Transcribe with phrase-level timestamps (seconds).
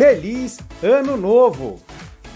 [0.00, 1.78] Feliz Ano Novo!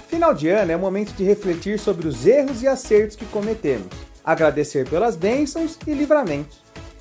[0.09, 3.89] Final de ano é o momento de refletir sobre os erros e acertos que cometemos,
[4.23, 6.59] agradecer pelas bênçãos e livramentos.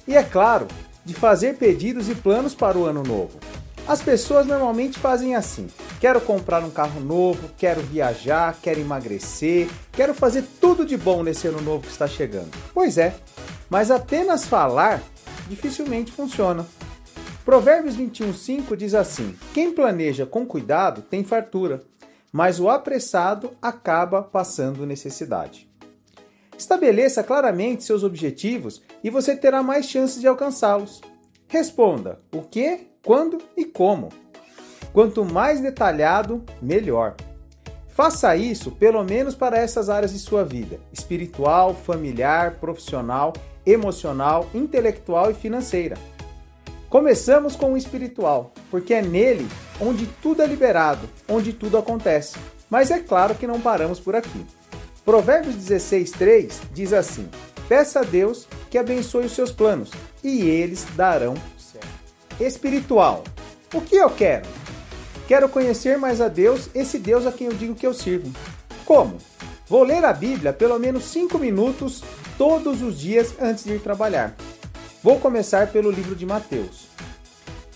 [0.07, 0.65] E é claro,
[1.04, 3.38] de fazer pedidos e planos para o ano novo.
[3.86, 5.68] As pessoas normalmente fazem assim:
[5.99, 11.46] quero comprar um carro novo, quero viajar, quero emagrecer, quero fazer tudo de bom nesse
[11.46, 12.52] ano novo que está chegando.
[12.74, 13.14] Pois é,
[13.70, 15.04] mas apenas falar
[15.50, 16.66] dificilmente funciona.
[17.45, 21.81] Provérbios 21:5 diz assim: Quem planeja com cuidado tem fartura,
[22.31, 25.70] mas o apressado acaba passando necessidade.
[26.57, 31.01] Estabeleça claramente seus objetivos e você terá mais chances de alcançá-los.
[31.48, 34.09] Responda o que, quando e como.
[34.93, 37.15] Quanto mais detalhado, melhor.
[37.89, 43.34] Faça isso pelo menos para essas áreas de sua vida: espiritual, familiar, profissional,
[43.65, 45.98] emocional, intelectual e financeira.
[46.93, 49.47] Começamos com o espiritual, porque é nele
[49.81, 52.38] onde tudo é liberado, onde tudo acontece.
[52.70, 54.45] Mas é claro que não paramos por aqui.
[55.03, 57.27] Provérbios 16:3 diz assim:
[57.68, 59.90] Peça a Deus que abençoe os seus planos,
[60.23, 61.87] e eles darão certo.
[62.40, 63.23] Espiritual.
[63.73, 64.46] O que eu quero?
[65.28, 68.31] Quero conhecer mais a Deus, esse Deus a quem eu digo que eu sirvo.
[68.86, 69.18] Como?
[69.68, 72.03] Vou ler a Bíblia pelo menos 5 minutos
[72.38, 74.36] todos os dias antes de ir trabalhar.
[75.04, 76.88] Vou começar pelo livro de Mateus.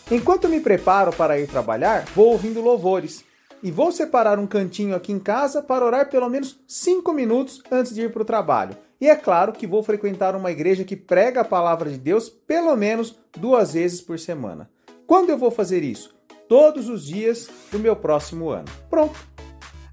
[0.09, 3.22] Enquanto me preparo para ir trabalhar, vou ouvindo louvores.
[3.61, 7.94] E vou separar um cantinho aqui em casa para orar pelo menos 5 minutos antes
[7.94, 8.78] de ir para o trabalho.
[9.02, 12.73] E é claro que vou frequentar uma igreja que prega a palavra de Deus pelo
[12.78, 14.70] menos duas vezes por semana.
[15.05, 16.16] Quando eu vou fazer isso?
[16.48, 18.70] Todos os dias do meu próximo ano.
[18.89, 19.20] Pronto!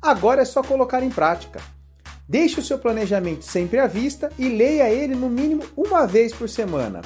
[0.00, 1.60] Agora é só colocar em prática.
[2.28, 6.48] Deixe o seu planejamento sempre à vista e leia ele no mínimo uma vez por
[6.48, 7.00] semana.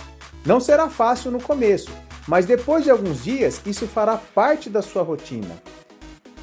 [0.49, 1.91] Não será fácil no começo,
[2.27, 5.55] mas depois de alguns dias isso fará parte da sua rotina.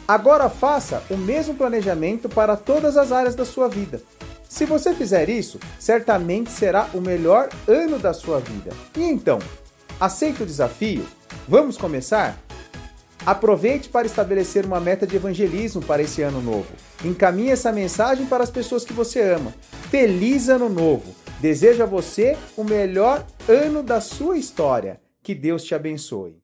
[0.08, 4.00] Agora faça o mesmo planejamento para todas as áreas da sua vida.
[4.48, 8.70] Se você fizer isso, certamente será o melhor ano da sua vida.
[8.96, 9.40] E então,
[10.00, 11.04] aceita o desafio?
[11.48, 12.38] Vamos começar?
[13.26, 16.68] Aproveite para estabelecer uma meta de evangelismo para esse ano novo.
[17.04, 19.52] Encaminhe essa mensagem para as pessoas que você ama.
[19.90, 21.25] Feliz Ano Novo!
[21.40, 25.02] Desejo a você o melhor ano da sua história.
[25.22, 26.38] Que Deus te abençoe.